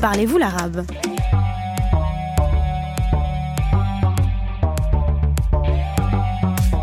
[0.00, 0.84] Parlez-vous l'arabe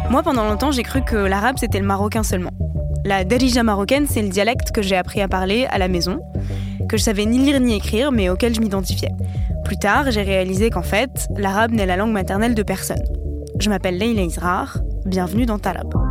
[0.10, 2.52] Moi, pendant longtemps, j'ai cru que l'arabe, c'était le marocain seulement.
[3.06, 6.20] La darija marocaine, c'est le dialecte que j'ai appris à parler à la maison,
[6.90, 9.12] que je savais ni lire ni écrire, mais auquel je m'identifiais.
[9.64, 13.04] Plus tard, j'ai réalisé qu'en fait, l'arabe n'est la langue maternelle de personne.
[13.60, 16.03] Je m'appelle Leila Israr, bienvenue dans Talab.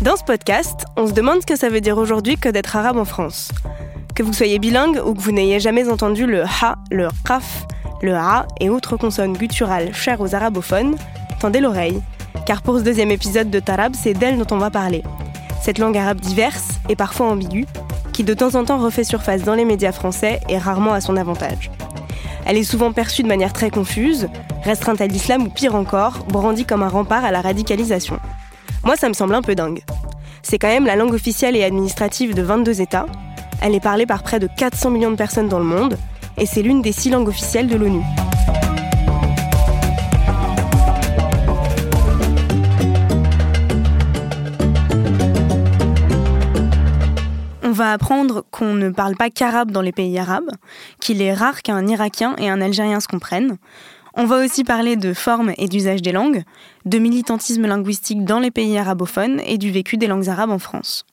[0.00, 2.98] Dans ce podcast, on se demande ce que ça veut dire aujourd'hui que d'être arabe
[2.98, 3.50] en France.
[4.14, 7.66] Que vous soyez bilingue ou que vous n'ayez jamais entendu le ha, le qaf,
[8.00, 10.94] le a et autres consonnes gutturales chères aux arabophones,
[11.40, 12.00] tendez l'oreille,
[12.46, 15.02] car pour ce deuxième épisode de Tarab, c'est d'elle dont on va parler.
[15.60, 17.66] Cette langue arabe diverse et parfois ambiguë,
[18.12, 21.16] qui de temps en temps refait surface dans les médias français et rarement à son
[21.16, 21.72] avantage.
[22.46, 24.28] Elle est souvent perçue de manière très confuse,
[24.62, 28.20] restreinte à l'islam ou pire encore, brandie comme un rempart à la radicalisation.
[28.84, 29.82] Moi, ça me semble un peu dingue.
[30.42, 33.06] C'est quand même la langue officielle et administrative de 22 États.
[33.60, 35.98] Elle est parlée par près de 400 millions de personnes dans le monde
[36.36, 38.02] et c'est l'une des six langues officielles de l'ONU.
[47.64, 50.50] On va apprendre qu'on ne parle pas qu'arabe dans les pays arabes,
[51.00, 53.56] qu'il est rare qu'un Irakien et un Algérien se comprennent,
[54.18, 56.42] on va aussi parler de forme et d'usage des langues,
[56.84, 61.06] de militantisme linguistique dans les pays arabophones et du vécu des langues arabes en France.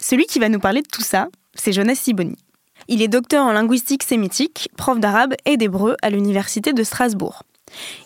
[0.00, 2.36] Celui qui va nous parler de tout ça, c'est Jonas Siboni.
[2.88, 7.42] Il est docteur en linguistique sémitique, prof d'arabe et d'hébreu à l'université de Strasbourg.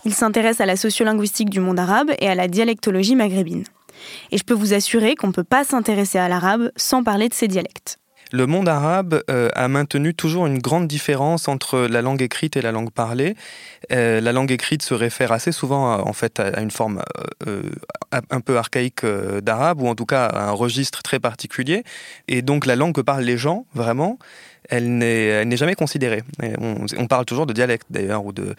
[0.04, 3.62] Il s'intéresse à la sociolinguistique du monde arabe et à la dialectologie maghrébine.
[4.32, 7.34] Et je peux vous assurer qu'on ne peut pas s'intéresser à l'arabe sans parler de
[7.34, 8.00] ses dialectes
[8.32, 12.62] le monde arabe euh, a maintenu toujours une grande différence entre la langue écrite et
[12.62, 13.36] la langue parlée.
[13.92, 17.02] Euh, la langue écrite se réfère assez souvent en fait à, une forme
[17.46, 17.62] euh,
[18.10, 19.04] un peu archaïque
[19.42, 21.84] d'arabe ou en tout cas à un registre très particulier.
[22.26, 24.18] Et donc la langue que parlent les gens vraiment,
[24.68, 26.22] elle n'est jamais considérée.
[26.60, 28.54] On, parle toujours de dialecte d'ailleurs, ou de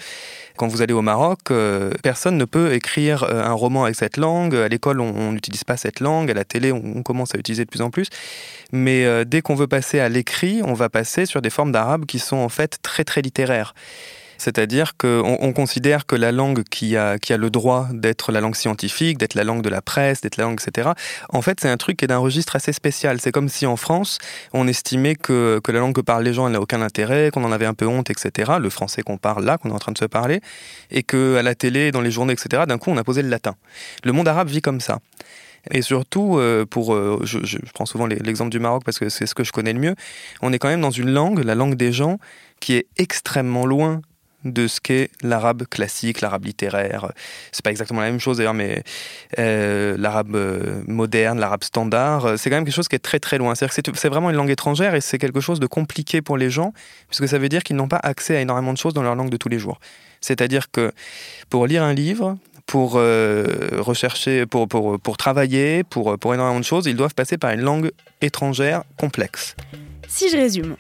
[0.58, 4.18] quand vous allez au Maroc, euh, personne ne peut écrire euh, un roman avec cette
[4.18, 4.56] langue.
[4.56, 6.30] À l'école, on n'utilise pas cette langue.
[6.30, 8.08] À la télé, on, commence à utiliser de plus en plus.
[8.72, 12.06] Mais euh, dès qu'on veut passer à l'écrit, on va passer sur des formes d'arabe
[12.06, 13.74] qui sont en fait très très littéraires.
[14.44, 19.18] C'est-à-dire qu'on on considère que la langue qui a, le droit d'être la langue scientifique,
[19.18, 20.90] d'être la langue de la presse, d'être la langue, etc.,
[21.30, 23.22] en fait, c'est un truc qui est d'un registre assez spécial.
[23.22, 24.18] C'est comme si en France,
[24.52, 27.54] on estimait que, la langue que parlent les gens, elle n'a aucun intérêt, qu'on en
[27.54, 29.98] avait un peu honte, etc., le français qu'on parle là, qu'on est en train de
[29.98, 30.42] se parler,
[30.92, 33.56] et qu'à la télé, dans les journaux, etc., d'un coup, on a posé le latin.
[34.04, 35.00] Le monde arabe vit comme ça.
[35.72, 39.34] Et surtout, euh, pour, euh, je, prends souvent l'exemple du Maroc parce que c'est ce
[39.34, 39.96] que je connais le mieux,
[40.42, 42.18] on est quand même dans une langue, la langue des gens,
[42.60, 44.02] qui est extrêmement loin
[44.44, 47.12] de ce qu'est l'arabe classique, l'arabe littéraire.
[47.52, 48.84] C'est pas exactement la même chose d'ailleurs, mais
[49.40, 53.20] euh, l'arabe euh, moderne, l'arabe standard, euh, c'est quand même quelque chose qui est très
[53.20, 53.54] très loin.
[53.56, 56.74] C'est vraiment une langue étrangère et c'est quelque chose de compliqué pour les gens,
[57.08, 59.30] puisque ça veut dire qu'ils n'ont pas accès à énormément de choses dans leur langue
[59.30, 59.80] de tous les jours.
[60.22, 60.92] C'est-à-dire que
[61.50, 66.86] pour lire un livre, pour rechercher, pour, pour, pour travailler, pour, pour énormément de choses,
[66.86, 69.56] ils doivent passer par une langue étrangère complexe.
[70.08, 70.76] Si je résume,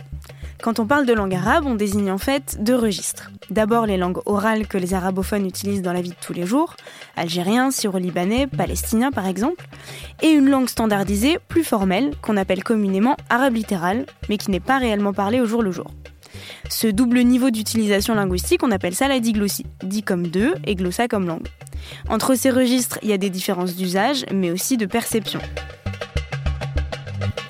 [0.64, 3.32] quand on parle de langue arabe, on désigne en fait deux registres.
[3.50, 6.78] D'abord les langues orales que les arabophones utilisent dans la vie de tous les jours,
[7.18, 9.68] algérien, syro-libanais, palestinien par exemple,
[10.22, 14.78] et une langue standardisée, plus formelle, qu'on appelle communément arabe littéral, mais qui n'est pas
[14.78, 15.88] réellement parlée au jour le jour.
[16.70, 21.10] Ce double niveau d'utilisation linguistique, on appelle ça la diglossie, dit comme deux et glossa
[21.10, 21.50] comme langue.
[22.08, 25.42] Entre ces registres, il y a des différences d'usage, mais aussi de perception.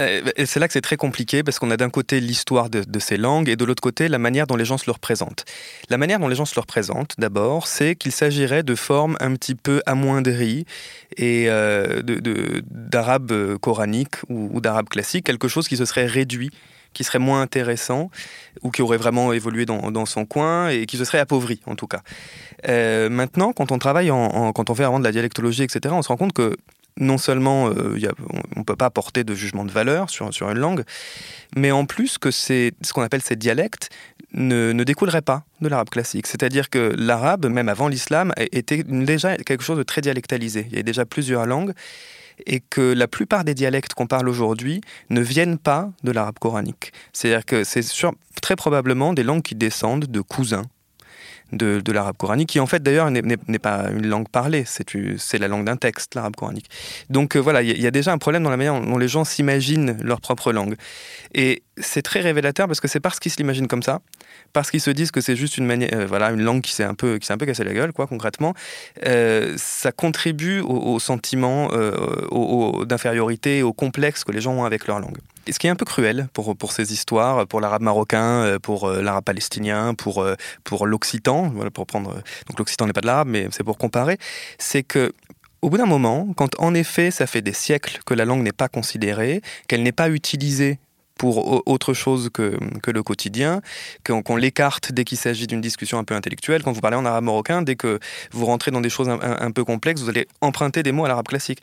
[0.04, 3.18] Euh, c'est là que c'est très compliqué parce qu'on a d'un côté l'histoire de, ces
[3.18, 5.46] langues et de l'autre côté la manière dont les gens se le représentent.
[5.90, 9.34] La manière dont les gens se le représentent, d'abord, c'est qu'il s'agirait de formes un
[9.36, 10.66] petit peu amoindries
[11.18, 12.02] et euh,
[12.70, 16.52] d'arabe coranique ou, d'arabe classique, quelque chose qui se serait réduit
[16.94, 18.12] qui serait moins intéressant
[18.62, 21.88] ou qui aurait vraiment évolué dans, son coin et qui se serait appauvri en tout
[21.88, 22.02] cas.
[22.70, 26.10] Euh, maintenant, quand on travaille, quand on fait vraiment de la dialectologie, etc., on se
[26.10, 26.56] rend compte que
[26.98, 27.98] non seulement euh,
[28.56, 30.84] on ne peut pas porter de jugement de valeur sur, sur une langue,
[31.56, 33.90] mais en plus que ce qu'on appelle ces dialectes
[34.34, 36.28] ne, ne découleraient pas de l'arabe classique.
[36.28, 40.68] C'est-à-dire que l'arabe, même avant l'islam, était déjà quelque chose de très dialectalisé.
[40.72, 41.74] Il y a déjà plusieurs langues
[42.46, 46.92] et que la plupart des dialectes qu'on parle aujourd'hui ne viennent pas de l'arabe coranique.
[47.12, 47.84] C'est-à-dire que c'est
[48.42, 50.66] très probablement des langues qui descendent de cousins
[51.52, 55.66] de, l'arabe coranique, qui en fait d'ailleurs n'est pas une langue parlée, c'est la langue
[55.66, 56.70] d'un texte, l'arabe coranique.
[57.10, 59.24] Donc euh, voilà, il y, a déjà un problème dans la manière dont les gens
[59.24, 60.76] s'imaginent leur propre langue.
[61.34, 64.02] Et c'est très révélateur parce que c'est parce qu'ils se l'imaginent comme ça,
[64.54, 66.84] parce qu'ils se disent que c'est juste une manière, euh, voilà, une langue qui s'est
[66.84, 68.54] un peu, un peu cassé la gueule, quoi, concrètement.
[69.06, 71.70] Euh, ça contribue au, sentiment
[72.86, 75.18] d'infériorité, au complexe que les gens ont avec leur langue.
[75.52, 79.24] Ce qui est un peu cruel pour, pour ces histoires, pour l'arabe marocain, pour l'arabe
[79.24, 80.26] palestinien, pour,
[80.64, 82.14] pour l'occitan, voilà, pour prendre,
[82.48, 84.18] donc l'occitan n'est pas de l'arabe, mais c'est pour comparer,
[84.58, 85.14] c'est que
[85.64, 88.52] au bout d'un moment, quand en effet ça fait des siècles que la langue n'est
[88.52, 90.78] pas considérée, qu'elle n'est pas utilisée
[91.18, 93.62] pour autre chose que, que le quotidien,
[94.04, 96.64] qu'on l'écarte dès qu'il s'agit d'une discussion un peu intellectuelle.
[96.64, 98.00] Quand vous parlez en arabe marocain, dès que
[98.32, 101.28] vous rentrez dans des choses un, peu complexes, vous allez emprunter des mots à l'arabe
[101.28, 101.60] classique.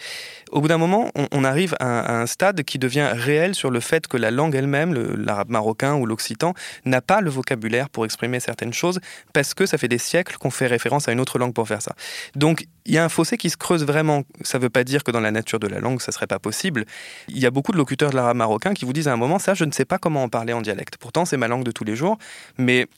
[0.50, 4.06] Au bout d'un moment, on, arrive à, un stade qui devient réel sur le fait
[4.06, 6.54] que la langue elle-même, l'arabe marocain ou l'occitan,
[6.84, 9.00] n'a pas le vocabulaire pour exprimer certaines choses
[9.32, 11.82] parce que ça fait des siècles qu'on fait référence à une autre langue pour faire
[11.82, 11.94] ça.
[12.36, 14.24] Donc il y a un fossé qui se creuse vraiment.
[14.42, 16.40] Ça ne veut pas dire que dans la nature de la langue, ça serait pas
[16.40, 16.84] possible.
[17.28, 19.38] Il y a beaucoup de locuteurs de l'arabe marocain qui vous disent à un moment,
[19.38, 20.96] ça, je ne sais pas comment en parler en dialecte.
[20.96, 22.18] Pourtant, c'est ma langue de tous les jours,
[22.58, 22.88] mais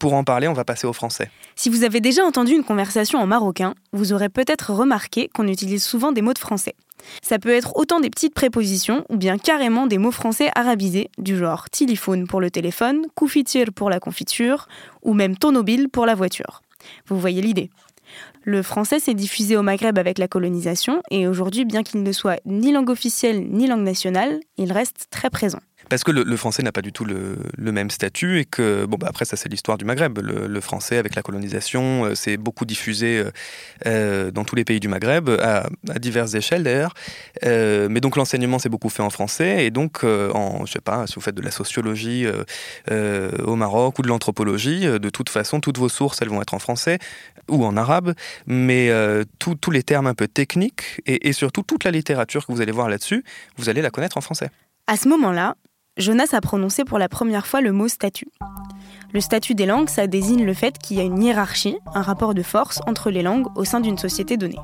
[0.00, 1.30] pour en parler, on va passer au français.
[1.54, 5.84] Si vous avez déjà entendu une conversation en marocain, vous aurez peut-être remarqué qu'on utilise
[5.84, 6.74] souvent des mots de français.
[7.22, 11.38] Ça peut être autant des petites prépositions ou bien carrément des mots français arabisés, du
[11.38, 14.66] genre téléphone pour le téléphone, koufitir pour la confiture,
[15.02, 16.62] ou même tonobile pour la voiture.
[17.06, 17.70] Vous voyez l'idée?
[18.48, 22.38] Le français s'est diffusé au Maghreb avec la colonisation et aujourd'hui, bien qu'il ne soit
[22.46, 25.58] ni langue officielle ni langue nationale, il reste très présent.
[25.88, 29.06] Parce que le, français n'a pas du tout le, même statut et que, bon, bah
[29.08, 30.18] après, ça c'est l'histoire du Maghreb.
[30.18, 33.30] Le, français, avec la colonisation, euh, beaucoup diffusé euh,
[33.86, 35.68] euh, dans tous les pays du Maghreb, à,
[35.98, 36.94] diverses échelles d'ailleurs.
[37.44, 41.14] mais donc l'enseignement s'est beaucoup fait en français et donc, en, je sais pas, si
[41.14, 42.26] vous faites de la sociologie
[42.90, 46.58] au Maroc ou de l'anthropologie, de toute façon, toutes vos sources, elles vont être en
[46.58, 46.98] français
[47.48, 48.14] ou en arabe,
[48.46, 48.90] mais
[49.38, 52.88] tous les termes un peu techniques et surtout toute la littérature que vous allez voir
[52.88, 53.24] là-dessus,
[53.56, 54.50] vous allez la connaître en français.
[54.88, 55.56] À ce moment-là,
[55.96, 58.28] Jonas a prononcé pour la première fois le mot statut.
[59.14, 62.34] Le statut des langues, ça désigne le fait qu'il y a une hiérarchie, un rapport
[62.34, 64.60] de force entre les langues au sein d'une société donnée.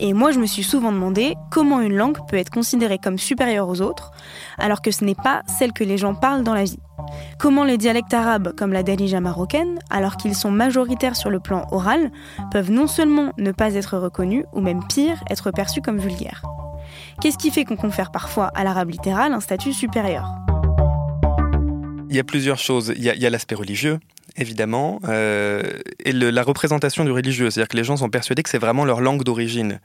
[0.00, 3.68] Et moi, je me suis souvent demandé comment une langue peut être considérée comme supérieure
[3.68, 4.10] aux autres,
[4.58, 6.80] alors que ce n'est pas celle que les gens parlent dans la vie.
[7.38, 11.68] Comment les dialectes arabes, comme la darija marocaine, alors qu'ils sont majoritaires sur le plan
[11.70, 12.10] oral,
[12.50, 16.42] peuvent non seulement ne pas être reconnus, ou même pire, être perçus comme vulgaires.
[17.20, 20.36] Qu'est-ce qui fait qu'on confère parfois à l'arabe littéral un statut supérieur?
[22.10, 22.92] Il y a plusieurs choses.
[22.96, 23.98] Il y a, l'aspect religieux,
[24.36, 25.62] évidemment, euh,
[26.04, 27.50] et la représentation du religieux.
[27.50, 29.80] C'est-à-dire que les gens sont persuadés que c'est vraiment leur langue d'origine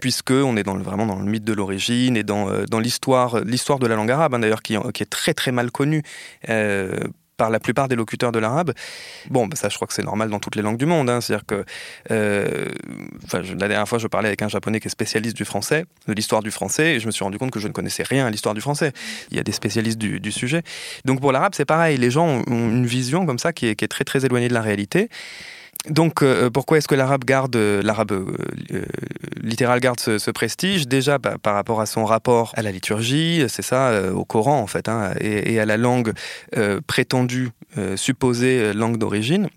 [0.00, 3.96] puisque on est vraiment dans le mythe de l'origine et dans, euh, l'histoire, de la
[3.96, 6.02] langue arabe, hein, d'ailleurs, qui, qui, est très très mal connue.
[6.48, 7.00] Euh,
[7.38, 8.72] par la plupart des locuteurs de l'arabe.
[9.30, 11.08] Bon, bah, ça, je crois que c'est normal dans toutes les langues du monde.
[11.08, 11.22] Hein.
[11.22, 11.64] C'est-à-dire que
[12.10, 12.68] euh,
[13.32, 16.42] la dernière fois, je parlais avec un japonais qui est spécialiste du français, de l'histoire
[16.42, 18.54] du français, et je me suis rendu compte que je ne connaissais rien à l'histoire
[18.54, 18.92] du français.
[19.30, 20.62] Il y a des spécialistes du, sujet.
[21.06, 21.96] Donc pour l'arabe, c'est pareil.
[21.96, 24.60] Les gens ont une vision comme ça qui qui est très très éloignée de la
[24.60, 25.08] réalité.
[25.86, 28.84] Donc, euh, pourquoi est-ce que l'arabe garde, euh, l'arabe euh,
[29.40, 30.88] littéral garde ce, prestige?
[30.88, 34.66] Déjà bah, par rapport à son rapport à la liturgie, c'est ça, au Coran en
[34.66, 36.12] fait, hein, et, à la langue
[36.86, 37.50] prétendue,
[37.96, 39.48] supposée langue d'origine.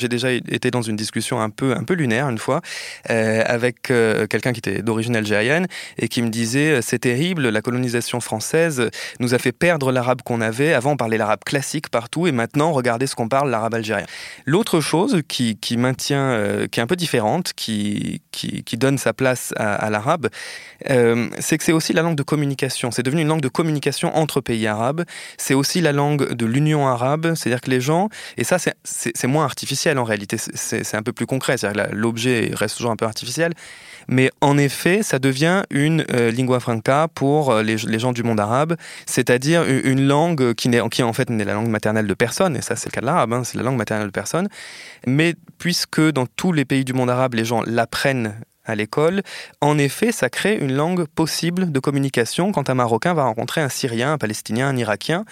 [0.00, 2.62] J'ai déjà été dans une discussion un peu, un peu lunaire une fois
[3.10, 5.66] euh, avec euh, quelqu'un qui était d'origine algérienne
[5.98, 8.88] et qui me disait euh, c'est terrible, la colonisation française
[9.18, 10.72] nous a fait perdre l'arabe qu'on avait.
[10.72, 14.06] Avant on parlait l'arabe classique partout et maintenant regardez ce qu'on parle l'arabe algérien.
[14.46, 19.52] L'autre chose qui, qui maintient, qui est un peu différente, qui, qui, donne sa place
[19.56, 20.28] à, à l'arabe,
[20.86, 22.90] c'est que c'est aussi la langue de communication.
[22.90, 25.04] C'est devenu une langue de communication entre pays arabes.
[25.36, 29.44] C'est aussi la langue de l'union arabe, c'est-à-dire que les gens, et ça c'est moins
[29.44, 31.56] artificiel en réalité, c'est un peu plus concret,
[31.92, 33.52] l'objet reste toujours un peu artificiel,
[34.08, 38.40] mais en effet, ça devient une euh, lingua franca pour euh, les, gens du monde
[38.40, 42.62] arabe, c'est-à-dire une langue qui, qui en fait n'est la langue maternelle de personne, et
[42.62, 44.48] ça c'est le cas de l'arabe, hein, c'est la langue maternelle de personne,
[45.06, 48.34] mais puisque dans tous les pays du monde arabe, les gens l'apprennent
[48.70, 49.22] à l'école,
[49.60, 53.68] en effet, ça crée une langue possible de communication quand un Marocain va rencontrer un
[53.68, 55.24] Syrien, un Palestinien, un Irakien.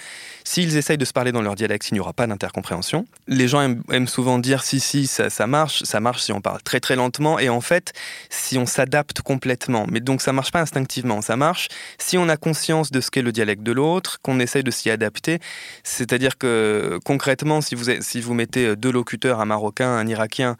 [0.45, 3.07] S'ils essayent de se parler dans leur dialecte, il n'y aura pas d'intercompréhension.
[3.27, 6.81] Les gens aiment, souvent dire si, si, ça, marche, ça marche si on parle très
[6.81, 7.93] très lentement, et en fait,
[8.31, 9.87] si on s'adapte complètement.
[9.91, 11.69] Mais donc ça marche pas instinctivement, ça marche
[11.99, 14.91] si on a conscience de ce qu'est le dialecte de l'autre, qu'on essaye de s'y
[14.91, 15.39] adapter.
[15.85, 20.57] C'est-à-dire que concrètement, si vous, si vous mettez deux locuteurs, un Marocain, un Irakien,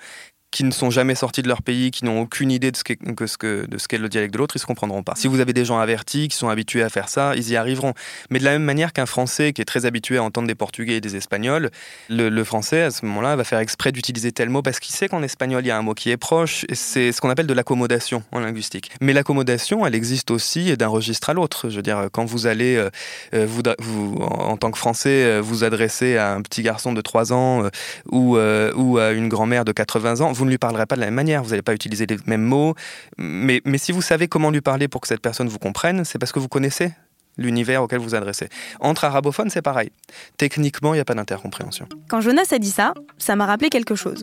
[0.51, 2.97] qui ne sont jamais sortis de leur pays, qui n'ont aucune idée de ce qu'est,
[2.97, 5.15] que de ce qu'est le dialecte de l'autre, ils ne se comprendront pas.
[5.17, 7.93] Si vous avez des gens avertis, qui sont habitués à faire ça, ils y arriveront.
[8.31, 10.97] Mais de la même manière qu'un Français qui est très habitué à entendre des Portugais
[10.97, 11.71] et des Espagnols,
[12.09, 15.23] le, Français, à ce moment-là, va faire exprès d'utiliser tel mot parce qu'il sait qu'en
[15.23, 16.65] espagnol, il y a un mot qui est proche.
[16.73, 18.91] C'est ce qu'on appelle de l'accommodation en linguistique.
[19.01, 21.69] Mais l'accommodation, elle existe aussi d'un registre à l'autre.
[21.69, 22.91] Je veux dire, quand vous allez, euh,
[23.35, 27.33] euh, vous, en tant que Français, euh, vous adresser à un petit garçon de 3
[27.33, 27.69] ans
[28.11, 31.07] ou, ou à une grand-mère de 80 ans, vous ne lui parlerez pas de la
[31.07, 32.75] même manière, vous n'allez pas utiliser les mêmes mots,
[33.19, 36.33] mais, si vous savez comment lui parler pour que cette personne vous comprenne, c'est parce
[36.33, 36.93] que vous connaissez
[37.37, 38.49] l'univers auquel vous adressez.
[38.81, 39.91] Entre arabophones, c'est pareil.
[40.39, 41.89] Techniquement, il n'y a pas d'intercompréhension.
[42.09, 44.23] Quand Jonas a dit ça, ça m'a rappelé quelque chose.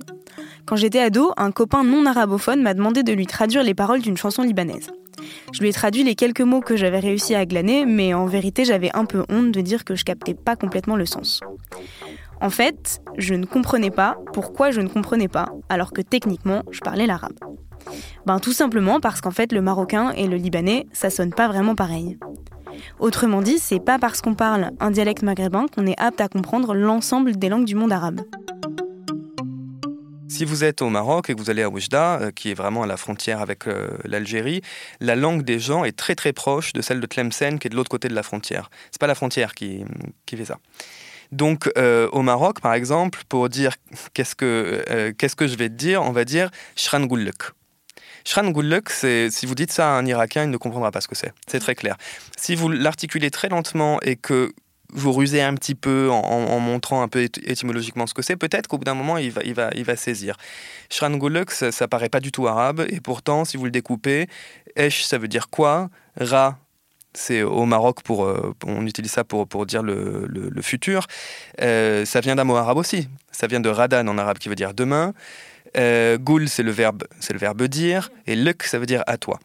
[0.65, 4.17] Quand j'étais ado, un copain non arabophone m'a demandé de lui traduire les paroles d'une
[4.17, 4.89] chanson libanaise.
[5.53, 8.65] Je lui ai traduit les quelques mots que j'avais réussi à glaner, mais en vérité,
[8.65, 11.39] j'avais un peu honte de dire que je captais pas complètement le sens.
[12.42, 16.82] En fait, je ne comprenais pas pourquoi je ne comprenais pas, alors que techniquement, je
[16.82, 17.38] parlais l'arabe.
[18.25, 21.75] Ben tout simplement parce qu'en fait, le marocain et le libanais, ça sonne pas vraiment
[21.75, 22.18] pareil.
[23.00, 26.74] Autrement dit, c'est pas parce qu'on parle un dialecte maghrébin qu'on est apte à comprendre
[26.74, 28.22] l'ensemble des langues du monde arabe.
[30.27, 32.84] Si vous êtes au Maroc et que vous allez à Oujda, euh, qui est vraiment
[32.84, 34.62] à la frontière avec euh, l'Algérie,
[35.00, 37.75] la langue des gens est très très proche de celle de Tlemcen, qui est de
[37.75, 38.70] l'autre côté de la frontière.
[38.92, 39.86] C'est pas la frontière qui,
[40.25, 40.58] qui fait ça.
[41.36, 43.74] Donc euh, au Maroc, par exemple, pour dire
[44.13, 47.08] qu'est-ce que, qu'est-ce que je vais te dire, on va dire Shran
[48.25, 48.51] Shran
[48.89, 51.34] c'est si vous dites ça à un Irakien, il ne comprendra pas ce que c'est.
[51.48, 51.98] C'est très clair.
[52.38, 54.51] Si vous l'articulez très lentement et que
[54.94, 58.77] vous rusez un petit peu en, montrant un peu étymologiquement ce que c'est, peut-être qu'au
[58.77, 60.38] bout d'un moment, il va, il va, il va saisir.
[60.89, 64.27] Shran ça, ça paraît pas du tout arabe, et pourtant, si vous le découpez,
[64.75, 65.89] Esh, ça veut dire quoi?
[66.20, 66.58] Ra,
[67.17, 71.07] c'est au Maroc, pour, euh, on utilise ça pour, pour dire le, le, futur.
[71.62, 73.07] Euh, ça vient d'un mot arabe aussi.
[73.31, 75.13] Ça vient de radan en arabe qui veut dire demain.
[75.77, 78.12] Euh, Goul, c'est le, verbe, c'est le verbe dire.
[78.27, 79.39] Et luk, ça veut dire à toi.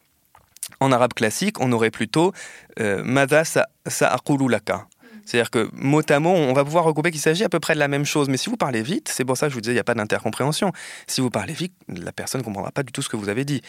[0.79, 2.33] En arabe classique, on aurait plutôt
[2.79, 4.15] euh, Mada sa, sa
[4.49, 4.87] laka.
[5.25, 7.79] C'est-à-dire que mot à mot, on va pouvoir regrouper qu'il s'agit à peu près de
[7.79, 8.27] la même chose.
[8.27, 9.83] Mais si vous parlez vite, c'est pour ça que je vous disais, il n'y a
[9.83, 10.71] pas d'intercompréhension.
[11.07, 13.45] Si vous parlez vite, la personne ne comprendra pas du tout ce que vous avez
[13.45, 13.61] dit.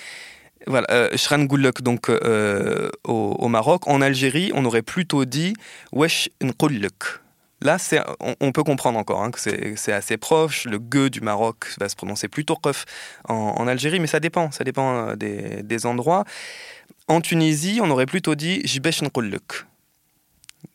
[0.67, 1.47] Voilà, euh, Shran
[1.83, 3.87] donc euh, au, Maroc.
[3.89, 5.55] En Algérie, on aurait plutôt dit
[5.93, 6.29] Wesh.
[7.61, 7.77] Là,
[8.21, 10.65] on, on, peut comprendre encore hein, que c'est assez proche.
[10.65, 12.85] Le gueux du Maroc va se prononcer plutôt qef
[13.29, 16.25] en, Algérie, mais ça dépend, ça dépend euh, des, endroits.
[17.07, 19.67] En Tunisie, on aurait plutôt dit Jbesh Nqulluk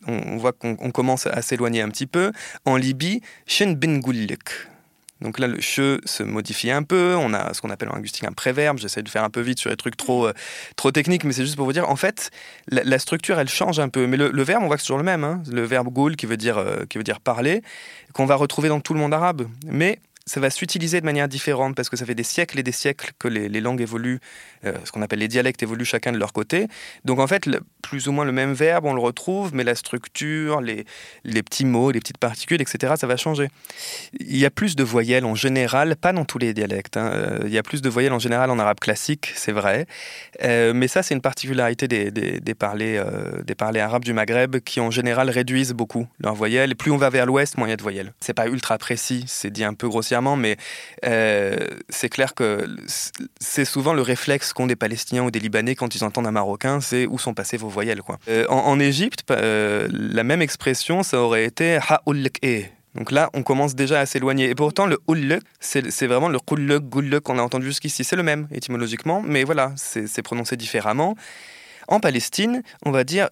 [0.08, 2.32] on, voit qu'on commence à s'éloigner un petit peu.
[2.66, 4.02] En Libye, Shen Ben
[5.22, 7.16] Donc là, le che se modifie un peu.
[7.16, 8.78] On a ce qu'on appelle en linguistique un préverbe.
[8.78, 10.34] J'essaie de faire un peu vite sur les trucs trop, euh,
[10.76, 12.30] trop techniques, mais c'est juste pour vous dire, en fait,
[12.70, 14.06] la, structure, elle change un peu.
[14.08, 15.24] Mais le, verbe, on voit que c'est toujours le même.
[15.24, 15.42] Hein.
[15.52, 17.62] Le verbe goul, qui veut dire, euh, qui veut dire parler,
[18.14, 19.48] qu'on va retrouver dans tout le monde arabe.
[19.66, 22.74] Mais ça va s'utiliser de manière différente parce que ça fait des siècles et des
[22.74, 24.20] siècles que les, langues évoluent,
[24.66, 26.68] euh, ce qu'on appelle les dialectes évoluent chacun de leur côté.
[27.06, 27.50] Donc en fait,
[27.82, 30.84] plus ou moins le même verbe, on le retrouve, mais la structure, les,
[31.24, 33.48] petits mots, les petites particules, etc., ça va changer.
[34.20, 36.98] Il y a plus de voyelles en général, pas dans tous les dialectes.
[36.98, 37.10] Hein.
[37.14, 39.88] Euh, il y a plus de voyelles en général en arabe classique, c'est vrai.
[40.44, 43.00] Euh, mais ça, c'est une particularité des, des, des parlers
[43.80, 46.72] arabes du Maghreb qui en général réduisent beaucoup leurs voyelles.
[46.72, 48.14] Et plus on va vers l'ouest, moins il y a de voyelles.
[48.20, 50.58] C'est pas ultra précis, c'est dit un peu grossièrement mais
[51.06, 51.56] euh,
[51.90, 52.68] c'est clair que
[53.40, 56.82] c'est souvent le réflexe qu'ont des Palestiniens ou des Libanais quand ils entendent un Marocain,
[56.82, 58.02] c'est où sont passées vos voyelles.
[58.02, 58.18] Quoi.
[58.30, 62.64] Euh, en, Égypte, euh, la même expression, ça aurait été e.
[62.96, 64.50] donc là, on commence déjà à s'éloigner.
[64.50, 65.00] Et pourtant, le
[65.60, 68.04] c'est vraiment le qu'on a entendu jusqu'ici.
[68.04, 71.16] C'est le même étymologiquement, mais voilà, c'est prononcé différemment.
[71.88, 73.28] En Palestine, on va dire.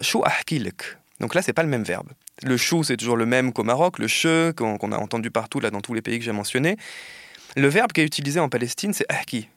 [1.20, 2.08] Donc là, c'est pas le même verbe.
[2.42, 5.70] Le chou, c'est toujours le même qu'au Maroc, le che, qu'on a entendu partout, là,
[5.70, 6.76] dans tous les pays que j'ai mentionnés.
[7.56, 9.48] Le verbe qui est utilisé en Palestine, c'est ahki.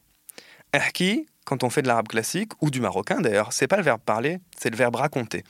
[0.71, 4.00] Ahki, quand on fait de l'arabe classique, ou du marocain d'ailleurs, c'est pas le verbe
[4.05, 5.43] parler, c'est le verbe raconter.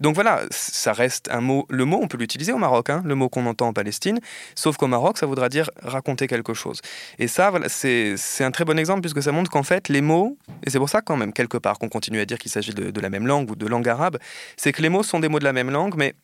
[0.00, 1.66] Donc voilà, ça reste un mot.
[1.70, 4.20] Le mot, on peut l'utiliser au Maroc, hein, le mot qu'on entend en Palestine,
[4.54, 6.82] sauf qu'au Maroc, ça voudra dire raconter quelque chose.
[7.18, 10.36] Et ça, voilà, c'est un très bon exemple puisque ça montre qu'en fait, les mots,
[10.64, 12.90] et c'est pour ça quand même, quelque part, qu'on continue à dire qu'il s'agit de,
[12.90, 14.18] de la même langue ou de langue arabe,
[14.58, 16.14] c'est que les mots sont des mots de la même langue, mais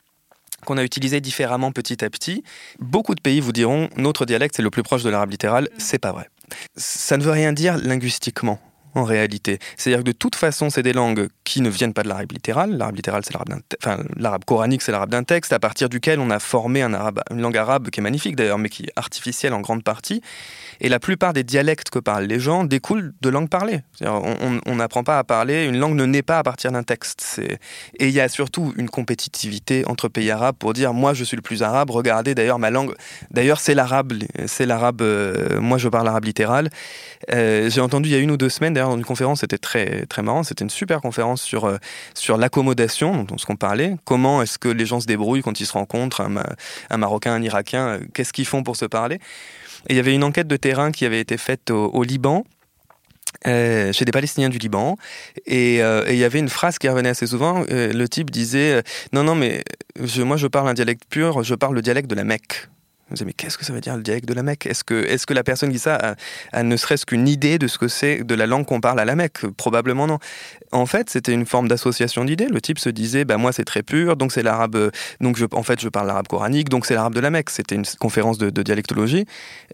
[0.66, 2.44] qu'on a utilisé différemment petit à petit.
[2.78, 5.68] Beaucoup de pays vous diront notre dialecte c'est le plus proche de l'arabe littéral.
[5.78, 6.28] C'est pas vrai.
[6.76, 8.58] Ça ne veut rien dire linguistiquement.
[8.94, 9.58] en réalité.
[9.76, 12.76] C'est-à-dire que de toute façon, c'est des langues qui ne viennent pas de l'arabe littéral.
[12.76, 16.30] L'arabe littéral, c'est l'arabe, enfin, l'arabe coranique, c'est l'arabe d'un texte, à partir duquel on
[16.30, 19.54] a formé un arabe, une langue arabe qui est magnifique d'ailleurs, mais qui est artificielle
[19.54, 20.20] en grande partie.
[20.84, 23.82] Et la plupart des dialectes que parlent les gens découlent de langues parlées.
[24.04, 27.40] On n'apprend pas à parler, une langue ne naît pas à partir d'un texte.
[28.00, 31.36] Et il y a surtout une compétitivité entre pays arabes pour dire moi je suis
[31.36, 32.94] le plus arabe, regardez d'ailleurs ma langue,
[33.30, 34.12] d'ailleurs c'est l'arabe,
[34.46, 36.68] c'est l'arabe, euh, moi je parle arabe littéral.
[37.32, 39.58] Euh, j'ai entendu il y a une ou deux semaines d'ailleurs dans une conférence, c'était
[39.58, 41.76] très, très marrant, c'était une super conférence sur, euh,
[42.14, 45.66] sur l'accommodation dont ce qu'on parlait, comment est-ce que les gens se débrouillent quand ils
[45.66, 46.42] se rencontrent, un,
[46.90, 49.20] un Marocain, un Irakien, qu'est-ce qu'ils font pour se parler?
[49.88, 52.44] Et il y avait une enquête de terrain qui avait été faite au, Liban.
[53.46, 54.96] Euh, chez des Palestiniens du Liban.
[55.50, 57.64] Euh, et il y avait une phrase qui revenait assez souvent.
[57.70, 59.64] Euh, le type disait Non, non, mais
[60.18, 62.68] moi je parle un dialecte pur, je parle le dialecte de la Mecque
[63.24, 64.66] mais qu'est-ce que ça veut dire le dialecte de la Mecque?
[64.66, 66.16] Est-ce que, est que la personne qui dit ça
[66.52, 69.04] a, ne serait-ce qu'une idée de ce que c'est de la langue qu'on parle à
[69.04, 69.46] la Mecque?
[69.56, 70.18] Probablement non.
[70.72, 72.48] En fait, c'était une forme d'association d'idées.
[72.48, 74.90] Le type se disait, bah, moi c'est très pur, donc c'est l'arabe,
[75.20, 77.50] donc je, en fait je parle l'arabe coranique, donc c'est l'arabe de la Mecque.
[77.50, 79.26] C'était une conférence de, dialectologie.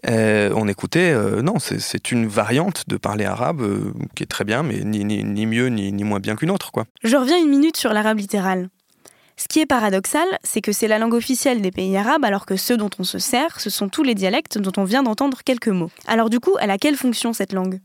[0.09, 4.43] Euh, on écoutait, euh, non, c'est une variante de parler arabe euh, qui est très
[4.43, 6.71] bien, mais ni, ni, ni mieux ni, ni moins bien qu'une autre.
[6.71, 6.85] Quoi.
[7.03, 8.69] Je reviens une minute sur l'arabe littéral.
[9.39, 12.57] Ce qui est paradoxal, c'est que c'est la langue officielle des pays arabes, alors que
[12.57, 15.69] ceux dont on se sert, ce sont tous les dialectes dont on vient d'entendre quelques
[15.69, 15.89] mots.
[16.07, 17.79] Alors du coup, elle a quelle fonction cette langue?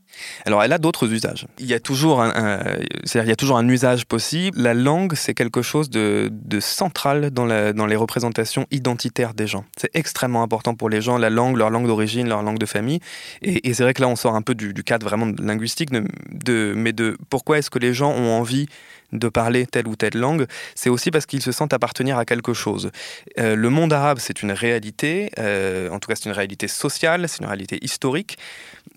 [0.45, 1.47] Alors elle a d'autres usages.
[1.57, 4.61] Il y a toujours un, usage possible.
[4.61, 9.63] La langue, c'est quelque chose de, central dans, les représentations identitaires des gens.
[9.77, 12.99] C'est extrêmement important pour les gens, la langue, leur langue d'origine, leur langue de famille.
[13.41, 17.17] Et, c'est vrai que là, on sort un peu du, cadre vraiment linguistique, mais de
[17.29, 18.67] pourquoi est-ce que les gens ont envie
[19.15, 20.45] de parler telle ou telle langue,
[20.75, 22.91] c'est aussi parce qu'ils se sentent appartenir à quelque chose.
[23.39, 27.27] Euh, le monde arabe, c'est une réalité, euh, en tout cas c'est une réalité sociale,
[27.27, 28.37] c'est une réalité historique.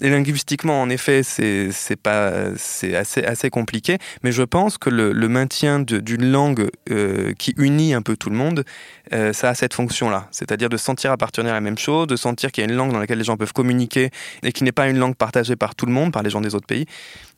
[0.01, 1.71] Et linguistiquement, en effet, c'est
[2.07, 8.03] assez assez compliqué, mais je pense que le, maintien d'une langue euh, qui unit un
[8.03, 8.65] peu tout le monde,
[9.11, 12.63] ça a cette fonction-là, c'est-à-dire de sentir appartenir à la même chose, de sentir qu'il
[12.63, 14.11] y a une langue dans laquelle les gens peuvent communiquer
[14.43, 16.55] et qui n'est pas une langue partagée par tout le monde, par les gens des
[16.55, 16.87] autres pays.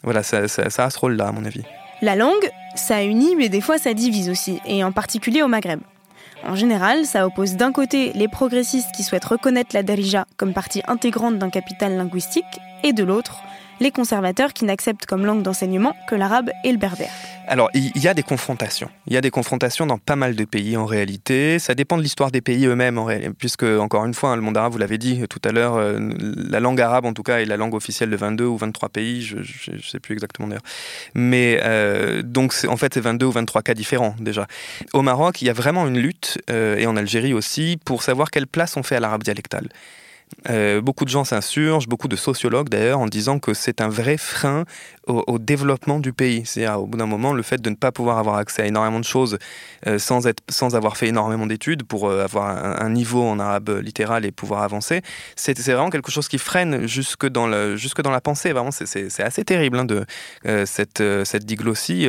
[0.02, 1.62] Voilà, ça, ça a ce rôle-là, à mon avis.
[2.02, 5.80] La langue, ça unit, mais des fois ça divise aussi, et en particulier au Maghreb.
[6.46, 10.80] En général, ça oppose d'un côté les progressistes qui souhaitent reconnaître la Darija comme partie
[10.86, 12.46] intégrante d'un capital linguistique,
[12.82, 13.42] et de l'autre,
[13.80, 17.10] les conservateurs qui n'acceptent comme langue d'enseignement que l'arabe et le berbère.
[17.48, 18.90] Alors, il y a des confrontations.
[19.08, 21.58] Il y a des confrontations dans pas mal de pays en réalité.
[21.58, 23.00] Ça dépend de l'histoire des pays eux-mêmes,
[23.38, 25.98] puisque, encore une fois, hein, le monde arabe, vous l'avez dit tout à l'heure, euh,
[26.36, 29.22] la langue arabe, en tout cas, est la langue officielle de 22 ou 23 pays,
[29.22, 30.62] je ne sais plus exactement d'ailleurs.
[31.14, 34.46] Mais euh, donc, en fait, c'est 22 ou 23 cas différents déjà.
[34.92, 38.30] Au Maroc, il y a vraiment une lutte, euh, et en Algérie aussi, pour savoir
[38.30, 39.68] quelle place on fait à l'arabe dialectal.
[40.48, 44.16] Euh, beaucoup de gens s'insurgent, beaucoup de sociologues d'ailleurs, en disant que c'est un vrai
[44.16, 44.64] frein
[45.06, 46.42] au, développement du pays.
[46.44, 49.00] C'est-à-dire, au bout d'un moment, le fait de ne pas pouvoir avoir accès à énormément
[49.00, 49.38] de choses
[49.86, 52.46] euh, sans, être, sans avoir fait énormément d'études pour euh, avoir
[52.80, 55.02] un, niveau en arabe littéral et pouvoir avancer,
[55.36, 58.52] c'est vraiment quelque chose qui freine jusque dans, le, jusque dans la pensée.
[58.52, 60.04] Vraiment, c'est assez terrible hein, de
[60.64, 62.08] cette, cette diglossie.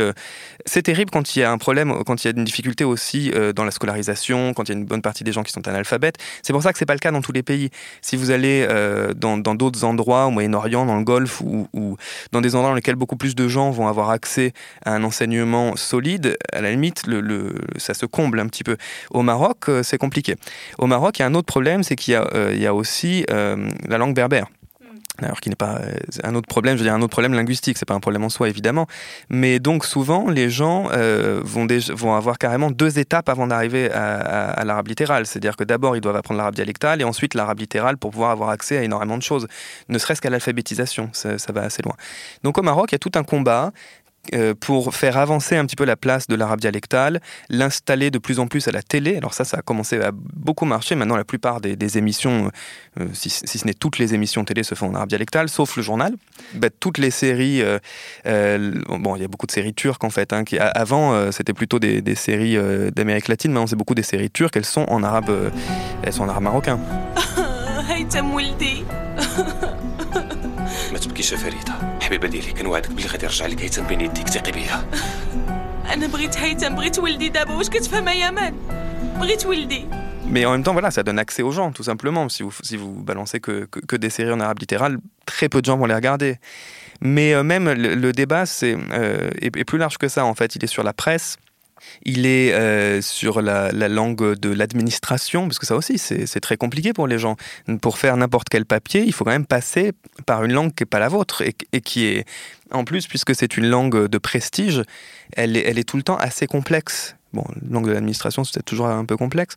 [0.66, 3.32] c'est terrible quand il y a un problème, quand il y a une difficulté aussi
[3.56, 6.18] dans la scolarisation, quand il y a une bonne partie des gens qui sont analphabètes.
[6.42, 7.70] C'est pour ça que c'est pas le cas dans tous les pays.
[8.12, 11.96] Si vous allez euh, dans d'autres endroits, au Moyen-Orient, dans le Golfe, ou,
[12.34, 14.52] dans des endroits dans lesquels beaucoup plus de gens vont avoir accès
[14.84, 17.04] à un enseignement solide, à la limite,
[17.78, 18.76] ça se comble un petit peu.
[19.12, 20.36] Au Maroc, euh, c'est compliqué.
[20.78, 23.26] Au Maroc, il y a un autre problème, c'est qu'il y, euh, y, a aussi
[23.30, 24.48] la langue berbère
[25.22, 27.78] alors qui n'est pas euh, un autre problème, je veux dire un autre problème linguistique,
[27.78, 28.88] c'est pas un problème en soi évidemment,
[29.30, 34.64] mais donc souvent les gens euh, vont, vont avoir carrément deux étapes avant d'arriver à,
[34.66, 38.12] l'arabe littéral, c'est-à-dire que d'abord ils doivent apprendre l'arabe dialectal et ensuite l'arabe littéral pour
[38.12, 39.48] pouvoir avoir accès à énormément de choses,
[39.90, 41.96] ne serait-ce qu'à l'alphabétisation, ça, ça, va assez loin.
[42.44, 43.72] Donc au Maroc il y a tout un combat
[44.60, 48.48] pour faire avancer un petit peu la place de l'arabe dialectal, l'installer de plus en
[48.48, 49.18] plus à la télé.
[49.18, 50.96] Alors ça, ça a commencé à beaucoup marcher.
[50.96, 52.52] Maintenant, la plupart des, émissions,
[53.00, 55.84] euh, si, ce n'est toutes les émissions télé, se font en arabe dialectal, sauf le
[55.84, 56.16] journal.
[56.54, 57.80] Bah, toutes les séries, euh,
[58.88, 60.34] bon, il y a beaucoup de séries turques en fait.
[60.34, 62.58] Hein, avant, c'était plutôt des, des séries
[62.92, 63.52] d'Amérique latine.
[63.52, 64.56] Maintenant, c'est beaucoup des séries turques.
[64.56, 65.52] Elles sont en arabe,
[66.04, 66.80] elles sont en arabe marocain.
[71.21, 74.91] ما تبكيش فريدة حبيبة ديالي كنوعدك بلي غادي يرجع لك هيثم بين يديك ثقي بيا
[75.93, 78.55] أنا بغيت هيثم بغيت ولدي دابا واش كتفهم يا مان
[79.21, 79.87] بغيت ولدي
[80.29, 82.29] Mais en même temps, voilà, ça donne accès aux gens, tout simplement.
[82.29, 85.61] Si vous, si vous balancez que, que, que des séries en arabe littéral, très peu
[85.61, 86.33] de gens vont les regarder.
[87.01, 90.35] Mais euh, même le, le débat c'est, euh, est, est, plus large que ça, en
[90.35, 90.57] fait.
[90.57, 91.37] Il est sur la presse,
[92.04, 96.94] il est euh, sur la, langue de l'administration, parce que ça aussi, c'est très compliqué
[96.94, 97.36] pour les gens.
[97.82, 99.94] Pour faire n'importe quel papier, il faut quand même passer
[100.26, 102.26] par une langue qui n'est pas la vôtre et, qui est,
[102.72, 104.84] en plus, puisque c'est une langue de prestige,
[105.34, 107.16] elle elle est tout le temps assez complexe.
[107.34, 109.56] Bon, la langue de l'administration, c'est toujours un peu complexe.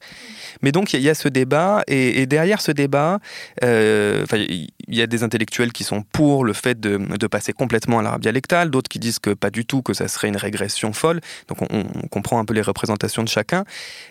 [0.63, 3.19] Mais donc, il y, a ce débat, et, derrière ce débat,
[3.65, 8.03] euh, il y a des intellectuels qui sont pour le fait de, passer complètement à
[8.03, 11.21] l'arabe dialectal, d'autres qui disent que pas du tout, que ça serait une régression folle.
[11.49, 13.65] Donc, on, comprend un peu les représentations de chacun.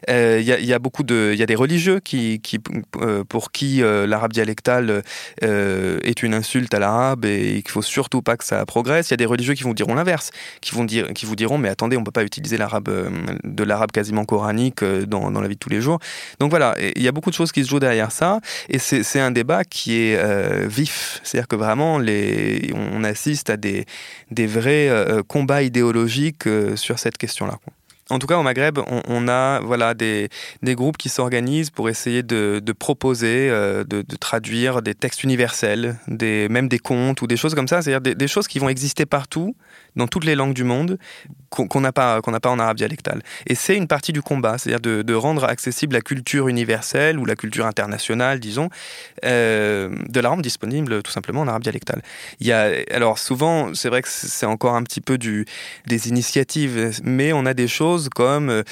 [0.09, 2.59] Euh, il y, a, beaucoup de, il y a des religieux qui, qui
[2.97, 5.03] euh, pour qui l'arabe dialectal
[5.41, 9.09] est une insulte à l'arabe et qu'il faut surtout pas que ça progresse.
[9.09, 10.73] Il y a des religieux qui vous diront l'inverse, qui
[11.13, 12.89] qui vous diront, mais attendez, on peut pas utiliser l'arabe
[13.53, 15.99] de l'arabe quasiment coranique euh, dans, la vie de tous les jours.
[16.39, 18.39] Donc voilà, il y a beaucoup de choses qui se jouent derrière ça,
[18.69, 21.21] et c'est un débat qui est euh, vif.
[21.23, 23.85] C'est-à-dire que vraiment, les, on assiste à des,
[24.31, 27.57] des vrais euh, combats idéologiques sur cette question-là.
[28.13, 30.29] En tout cas, au Maghreb, on, a voilà, des,
[30.61, 36.47] des groupes qui s'organisent pour essayer de, proposer, de, de, traduire des textes universels, des,
[36.47, 39.55] même des contes ou des choses comme ça, c'est-à-dire des, choses qui vont exister partout,
[39.95, 40.97] dans toutes les langues du monde
[41.49, 43.21] qu'on n'a pas, qu'on pas en arabe dialectal.
[43.45, 47.35] Et c'est une partie du combat, c'est-à-dire de, rendre accessible la culture universelle ou la
[47.35, 48.69] culture internationale, disons,
[49.23, 52.01] euh, de la rendre disponible tout simplement en arabe dialectal.
[52.39, 56.99] Il y a, alors souvent, c'est vrai que c'est encore un petit peu des initiatives,
[57.03, 58.63] mais on a des choses comme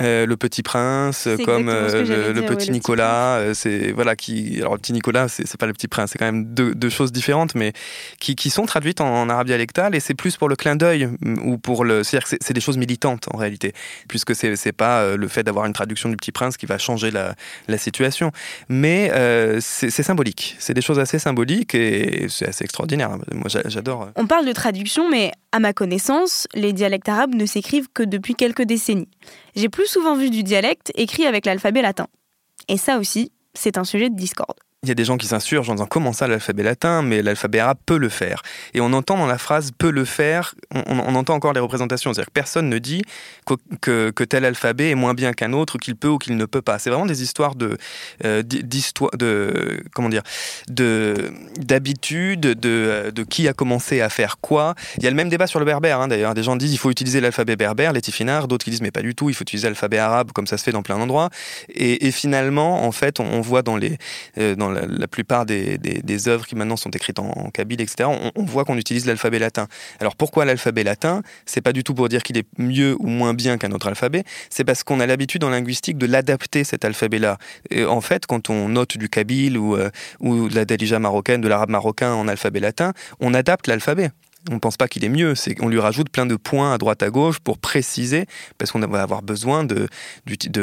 [0.00, 4.92] euh, le Petit Prince, comme euh, le, Petit Nicolas, c'est voilà qui, alors le Petit
[4.92, 7.72] Nicolas, c'est pas le Petit Prince, c'est quand même deux, deux, choses différentes, mais
[8.20, 11.08] qui, qui sont traduites en, en arabe dialectal et c'est plus pour le clin d'œil
[11.42, 13.72] ou pour le, c'est-à-dire c'est des choses militantes en réalité,
[14.08, 16.78] puisque c'est n'est pas euh, le fait d'avoir une traduction du Petit Prince qui va
[16.78, 17.34] changer la,
[17.68, 18.32] la situation.
[18.68, 20.56] Mais euh, c'est symbolique.
[20.58, 23.10] C'est des choses assez symboliques et c'est assez extraordinaire.
[23.32, 24.02] Moi, j'adore.
[24.02, 24.10] Euh.
[24.16, 28.34] On parle de traduction, mais à ma connaissance, les dialectes arabes ne s'écrivent que depuis
[28.34, 29.08] quelques décennies.
[29.56, 32.06] J'ai plus souvent vu du dialecte écrit avec l'alphabet latin.
[32.68, 34.58] Et ça aussi, c'est un sujet de discorde.
[34.84, 37.58] Il y a des gens qui s'insurgent en disant comment ça l'alphabet latin, mais l'alphabet
[37.58, 38.42] arabe peut le faire.
[38.74, 42.14] Et on entend dans la phrase peut le faire, on, entend encore les représentations.
[42.14, 43.02] C'est-à-dire que personne ne dit
[43.80, 46.78] que, tel alphabet est moins bien qu'un autre, qu'il peut ou qu'il ne peut pas.
[46.78, 47.76] C'est vraiment des histoires de,
[48.24, 50.22] euh, d'histoire, de, comment dire,
[50.68, 54.76] de, d'habitude, de, de qui a commencé à faire quoi.
[54.98, 56.34] Il y a le même débat sur le berbère, hein, d'ailleurs.
[56.34, 59.02] Des gens disent il faut utiliser l'alphabet berbère, les tifinards, d'autres qui disent mais pas
[59.02, 61.30] du tout, il faut utiliser l'alphabet arabe, comme ça se fait dans plein d'endroits.
[61.68, 63.98] Et, finalement, en fait, on, voit dans les,
[64.38, 68.76] euh, la, plupart des, œuvres qui maintenant sont écrites en, kabyle, etc., on, voit qu'on
[68.76, 69.66] utilise l'alphabet latin.
[70.00, 71.22] Alors pourquoi l'alphabet latin?
[71.46, 74.24] C'est pas du tout pour dire qu'il est mieux ou moins bien qu'un autre alphabet,
[74.50, 77.38] c'est parce qu'on a l'habitude en linguistique de l'adapter cet alphabet-là.
[77.88, 81.70] En fait, quand on note du kabyle ou, euh, de la dalija marocaine, de l'arabe
[81.70, 84.10] marocain en alphabet latin, on adapte l'alphabet
[84.50, 86.78] on ne pense pas qu'il est mieux, c'est qu'on lui rajoute plein de points à
[86.78, 89.88] droite à gauche pour préciser, parce qu'on va avoir besoin de,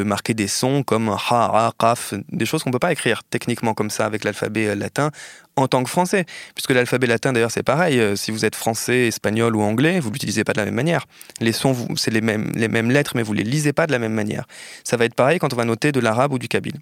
[0.02, 3.74] marquer des sons comme ha, ha, qaf, des choses qu'on ne peut pas écrire techniquement
[3.74, 5.10] comme ça avec l'alphabet euh, latin
[5.56, 6.26] en tant que français.
[6.54, 7.98] Puisque l'alphabet latin, d'ailleurs, c'est pareil.
[7.98, 11.06] Euh, si vous êtes français, espagnol ou anglais, vous l'utilisez pas de la même manière.
[11.40, 13.92] Les sons, c'est les mêmes, les mêmes lettres, mais vous ne les lisez pas de
[13.92, 14.46] la même manière.
[14.84, 16.76] Ça va être pareil quand on va noter de l'arabe ou du kabyle.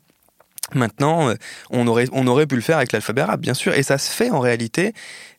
[0.75, 1.35] Maintenant, euh,
[1.71, 4.11] on aurait, on aurait pu le faire avec l'alphabet arabe, bien sûr, et ça se
[4.11, 4.93] fait en réalité.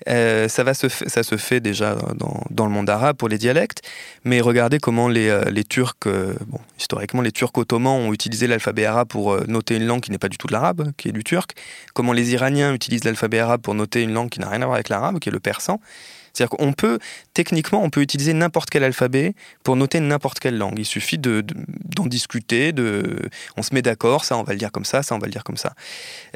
[0.09, 3.37] Euh, ça, va se ça se fait déjà dans, dans, le monde arabe pour les
[3.37, 3.81] dialectes,
[4.23, 8.85] mais regardez comment les, euh, les Turcs, bon, historiquement, les Turcs ottomans ont utilisé l'alphabet
[8.85, 11.23] arabe pour noter une langue qui n'est pas du tout de l'arabe, qui est du
[11.23, 11.51] turc.
[11.93, 14.75] Comment les Iraniens utilisent l'alphabet arabe pour noter une langue qui n'a rien à voir
[14.75, 15.79] avec l'arabe, qui est le persan.
[16.35, 16.99] C'est-à-dire qu'on peut,
[17.33, 20.77] techniquement, on peut utiliser n'importe quel alphabet pour noter n'importe quelle langue.
[20.77, 23.17] Il suffit d'en de, discuter, de,
[23.55, 25.31] on se met d'accord, ça on va le dire comme ça, ça on va le
[25.31, 25.73] dire comme ça.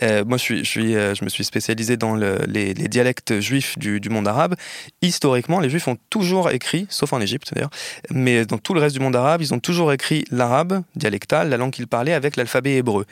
[0.04, 4.10] Euh, moi je, suis, euh, je me suis spécialisé dans les, dialectes juifs du, du,
[4.10, 4.56] monde arabe.
[5.02, 7.70] Historiquement, les juifs ont toujours écrit, sauf en Égypte d'ailleurs,
[8.10, 11.58] mais dans tout le reste du monde arabe, ils ont toujours écrit l'arabe dialectal, la
[11.58, 13.06] langue qu'ils parlaient, avec l'alphabet hébreu.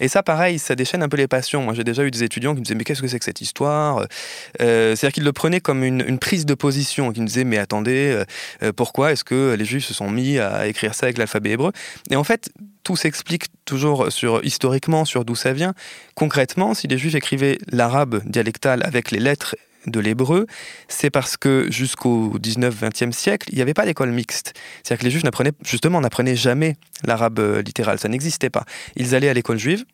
[0.00, 1.62] Et ça, pareil, ça déchaîne un peu les passions.
[1.62, 3.40] Moi, j'ai déjà eu des étudiants qui me disaient Mais qu'est-ce que c'est que cette
[3.40, 4.06] histoire?
[4.60, 8.12] Euh, C'est-à-dire qu'ils le prenaient comme une, prise de position, qui me disaient Mais attendez,
[8.12, 8.24] euh,
[8.62, 11.72] euh, pourquoi est-ce que les Juifs se sont mis à écrire ça avec l'alphabet hébreu?
[12.10, 12.50] Et en fait,
[12.84, 15.74] tout s'explique toujours sur, historiquement sur d'où ça vient.
[16.14, 19.56] Concrètement, si les Juifs écrivaient l'arabe dialectal avec les lettres
[19.88, 20.46] de l'hébreu,
[20.86, 24.54] c'est parce que jusqu'au 19-20e siècle, il n'y avait pas d'école mixte.
[24.84, 28.64] C'est-à-dire que les juifs n'apprenaient, justement, n'apprenaient jamais l'arabe euh, littéral, ça n'existait pas.
[28.94, 29.84] Ils allaient à l'école juive,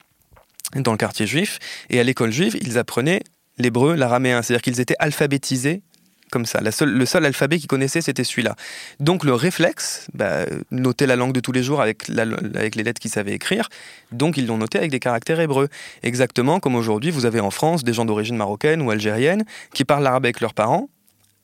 [0.75, 3.23] dans le quartier juif, et à l'école juive, ils apprenaient
[3.57, 5.83] l'hébreu, l'araméen, c'est-à-dire qu'ils étaient alphabétisés
[6.31, 6.61] comme ça.
[6.61, 8.57] le seul alphabet qu'ils connaissaient, c'était celui-là.
[9.01, 12.09] Donc le réflexe, bah, noter la langue de tous les jours avec,
[12.55, 13.69] avec les lettres qu'ils savaient écrire,
[14.13, 15.69] donc ils l'ont noté avec des caractères hébreux.
[16.03, 20.05] Exactement comme aujourd'hui, vous avez en France des gens d'origine marocaine ou algérienne qui parlent
[20.05, 20.89] l'arabe avec leurs parents,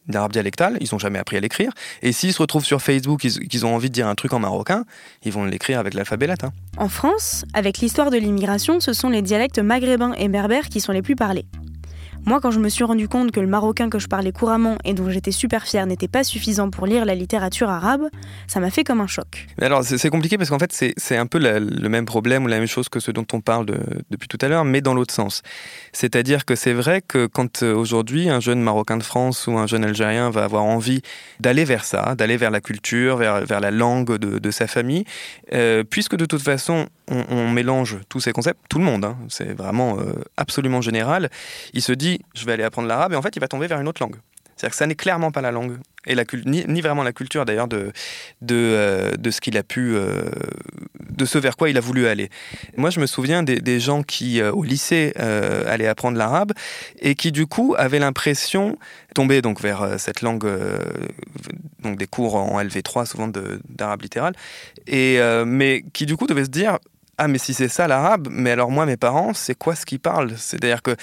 [0.08, 1.72] d'arabe dialectal, ils n'ont jamais appris à l'écrire.
[2.02, 4.84] Et s'ils se retrouvent sur Facebook, qu'ils ont envie de dire un truc en marocain,
[5.24, 6.52] ils vont l'écrire avec l'alphabet latin.
[6.76, 10.92] En France, avec l'histoire de l'immigration, ce sont les dialectes maghrébins et berbères qui sont
[10.92, 11.46] les plus parlés.
[12.26, 14.94] Moi, quand je me suis rendu compte que le marocain que je parlais couramment et
[14.94, 18.08] dont j'étais super fière n'était pas suffisant pour lire la littérature arabe,
[18.46, 19.46] ça m'a fait comme un choc.
[19.60, 22.66] Alors, c'est compliqué parce qu'en fait, c'est un peu le même problème ou la même
[22.66, 23.66] chose que ce dont on parle
[24.10, 25.42] depuis tout à l'heure, mais dans l'autre sens.
[25.92, 29.66] C'est-à-dire que c'est vrai que quand euh, aujourd'hui un jeune marocain de France ou un
[29.66, 31.02] jeune algérien va avoir envie
[31.40, 35.04] d'aller vers ça, d'aller vers la culture, vers, vers la langue de, sa famille,
[35.52, 39.52] euh, puisque de toute façon, on, mélange tous ces concepts, tout le monde, hein, c'est
[39.52, 41.30] vraiment euh, absolument général,
[41.72, 43.80] il se dit je vais aller apprendre l'arabe et en fait il va tomber vers
[43.80, 44.16] une autre langue.
[44.56, 47.44] C'est-à-dire que ça n'est clairement pas la langue et la ni, ni, vraiment la culture
[47.44, 47.92] d'ailleurs de,
[48.52, 50.30] euh, ce qu'il a pu, euh,
[51.10, 52.30] de ce vers quoi il a voulu aller.
[52.76, 56.52] Moi, je me souviens des, gens qui, au lycée, allaient apprendre l'arabe
[57.00, 58.78] et qui, du coup, avaient l'impression,
[59.14, 60.46] tomber donc vers cette langue,
[61.82, 63.28] donc des cours en LV3, souvent
[63.68, 64.34] d'arabe littéral,
[64.86, 66.78] mais qui, du coup, devaient se dire
[67.18, 70.00] ah mais si c'est ça l'arabe, mais alors moi mes parents, c'est quoi ce qu'ils
[70.00, 70.32] parlent?
[70.36, 70.96] C'est-à-dire que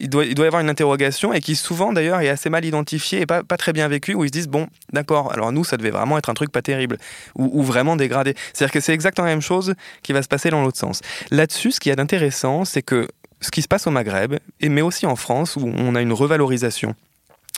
[0.00, 2.64] il doit, il doit y avoir une interrogation et qui souvent d'ailleurs est assez mal
[2.64, 5.64] identifiée et pas, pas très bien vécue, où ils se disent bon d'accord, alors nous
[5.64, 6.98] ça devait vraiment être un truc pas terrible
[7.34, 8.34] ou, vraiment dégradé.
[8.52, 11.00] C'est-à-dire que c'est exactement la même chose qui va se passer dans l'autre sens.
[11.30, 13.08] Là-dessus, ce qui y a d'intéressant, c'est que
[13.40, 16.94] ce qui se passe au Maghreb, mais aussi en France, où on a une revalorisation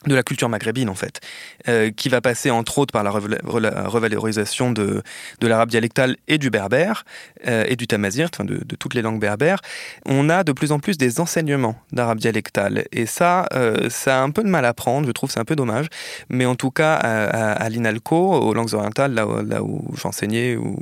[0.07, 1.21] de la culture maghrébine en fait,
[1.67, 5.03] euh, qui va passer entre autres par la, revalorisation de,
[5.41, 7.05] de l'arabe dialectal et du berbère
[7.49, 9.61] euh, et du tamazir, enfin de, toutes les langues berbères.
[10.07, 12.85] On a de plus en plus des enseignements d'arabe dialectal.
[12.93, 15.45] Et ça, euh, ça a un peu de mal à prendre, je trouve c'est un
[15.45, 15.87] peu dommage,
[16.29, 20.79] mais en tout cas à, l'INALCO, aux langues orientales, là, où j'enseignais, où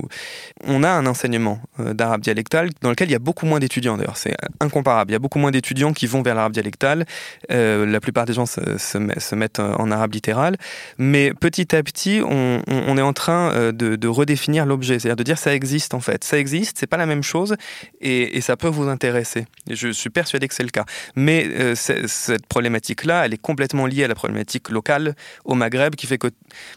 [0.64, 3.96] on a un enseignement d'arabe dialectal dans lequel il y a beaucoup moins d'étudiants.
[3.96, 7.06] D'ailleurs, c'est incomparable, il y a beaucoup moins d'étudiants qui vont vers l'arabe dialectal,
[7.48, 10.56] la plupart des gens se se mettent en arabe littéral.
[10.98, 15.38] Mais petit à petit, on, est en train euh, de, redéfinir l'objet, c'est-à-dire de dire
[15.38, 16.24] ça existe en fait.
[16.24, 17.56] Ça existe, c'est pas la même chose
[18.00, 19.46] et, ça peut vous intéresser.
[19.68, 20.84] je suis persuadé que c'est le cas.
[21.16, 26.06] Mais euh, cette problématique-là, elle est complètement liée à la problématique locale au Maghreb qui
[26.06, 26.28] fait que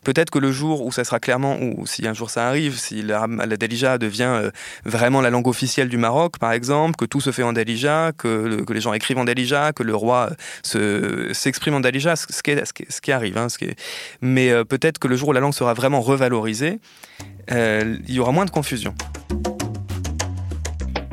[0.03, 3.03] peut-être que le jour où ça sera clairement, ou si un jour ça arrive, si
[3.03, 4.51] la, la Dalija devient euh,
[4.85, 8.65] vraiment la langue officielle du Maroc, par exemple, que tout se fait en Dalija, que,
[8.69, 10.31] les gens écrivent en Dalija, que le roi
[10.63, 13.37] s'exprime en Dalija, ce qui, ce qui, arrive.
[13.37, 13.69] Hein, ce qui
[14.21, 16.79] Mais euh, peut-être que le jour où la langue sera vraiment revalorisée,
[17.51, 18.93] euh, il y aura moins de confusion.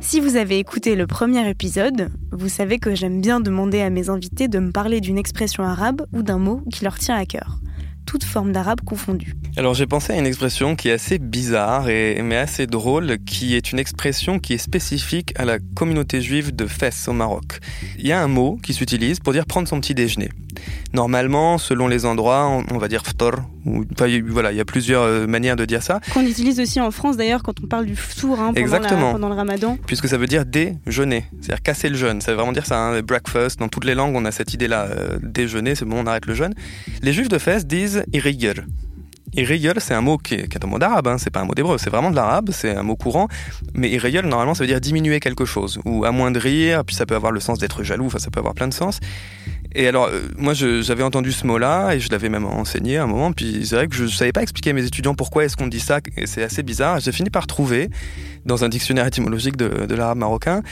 [0.00, 4.08] Si vous avez écouté le premier épisode, vous savez que j'aime bien demander à mes
[4.08, 7.58] invités de me parler d'une expression arabe ou d'un mot qui leur tient à cœur
[8.06, 9.34] toute forme d'arabe confondue.
[9.56, 13.54] Alors j'ai pensé à une expression qui est assez bizarre et, mais assez drôle, qui
[13.54, 17.58] est une expression qui est spécifique à la communauté juive de Fès au Maroc.
[17.98, 20.30] Il y a un mot qui s'utilise pour dire prendre son petit déjeuner.
[20.92, 23.34] Normalement, selon les endroits, on, va dire ftor.
[23.64, 23.84] Ou,
[24.28, 26.00] voilà, il y a plusieurs euh, manières de dire ça.
[26.14, 29.34] Qu'on utilise aussi en France d'ailleurs quand on parle du ftour hein, pendant, pendant, le
[29.34, 29.76] ramadan.
[29.86, 32.20] Puisque ça veut dire déjeuner, c'est-à-dire casser le jeûne.
[32.20, 33.58] Ça veut vraiment dire ça, hein, breakfast.
[33.58, 34.86] Dans toutes les langues, on a cette idée-là.
[34.86, 36.54] Euh, déjeuner, c'est bon, on arrête le jeûne.
[37.02, 38.54] Les juifs de Fès disent irriguer.
[39.36, 41.76] Irriguer, c'est un mot qui est, un mot d'arabe, hein, c'est pas un mot d'hébreu,
[41.78, 43.28] c'est vraiment de l'arabe, c'est un mot courant.
[43.74, 47.32] Mais irriguer, normalement, ça veut dire diminuer quelque chose ou amoindrir, puis ça peut avoir
[47.32, 48.98] le sens d'être jaloux, enfin, ça peut avoir plein de sens.
[49.78, 53.06] Et alors, euh, moi, j'avais entendu ce mot-là et je l'avais même enseigné à un
[53.06, 53.32] moment.
[53.32, 55.66] Puis c'est vrai que je ne savais pas expliquer à mes étudiants pourquoi est-ce qu'on
[55.66, 56.00] dit ça.
[56.16, 56.98] Et c'est assez bizarre.
[56.98, 57.90] J'ai fini par trouver
[58.46, 60.62] dans un dictionnaire étymologique de, l'arabe marocain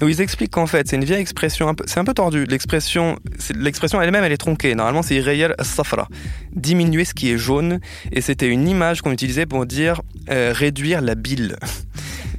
[0.00, 1.74] où ils expliquent qu'en fait, c'est une vieille expression.
[1.86, 2.44] C'est un peu tordu.
[2.44, 3.18] L'expression,
[3.56, 4.76] l'expression elle-même, elle est tronquée.
[4.76, 6.06] Normalement, c'est irayar safra,
[6.54, 7.80] diminuer ce qui est jaune.
[8.12, 11.56] Et c'était une image qu'on utilisait pour dire euh, réduire la bile.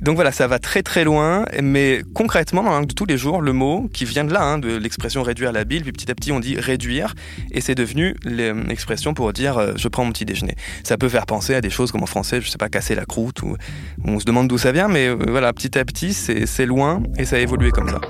[0.02, 3.42] Donc voilà, ça va très très loin, mais concrètement, dans langue de tous les jours,
[3.42, 6.16] le mot qui vient de là, hein, de l'expression réduire la bile, puis petit à
[6.16, 7.16] petit on dit réduire,
[7.52, 10.56] et c'est devenu l'expression pour dire euh, je prends mon petit déjeuner.
[10.84, 13.06] Ça peut faire penser à des choses comme en français, je sais pas, casser la
[13.06, 13.56] croûte, ou
[14.04, 17.26] on se demande d'où ça vient, mais euh, voilà, petit à petit, c'est loin et
[17.26, 18.02] ça a évolué comme ça.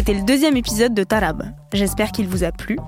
[0.00, 1.42] C'était le deuxième épisode de Tarab.
[1.74, 2.78] J'espère qu'il vous a plu.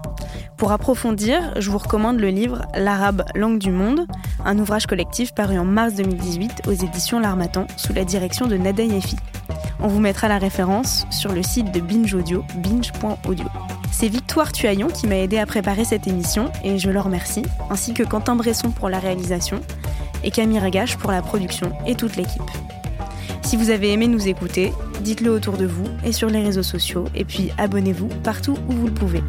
[0.57, 4.07] Pour approfondir, je vous recommande le livre L'arabe, langue du monde,
[4.47, 8.83] un ouvrage collectif paru en mars 2018 aux éditions L'Armatan sous la direction de Nada
[8.83, 9.17] Yefi.
[9.81, 13.45] On vous mettra la référence sur le site de Binge Audio, binge.audio.
[13.93, 17.93] C'est Victoire Tuaillon qui m'a aidé à préparer cette émission et je le remercie, ainsi
[17.93, 19.61] que Quentin Bresson pour la réalisation
[20.25, 22.41] et Camille Ragache pour la production et toute l'équipe.
[23.53, 27.05] Si vous avez aimé nous écouter, dites-le autour de vous et sur les réseaux sociaux,
[27.15, 29.21] et puis abonnez-vous partout où vous le pouvez.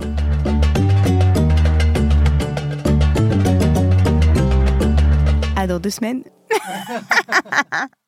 [5.58, 6.24] À dans deux semaines.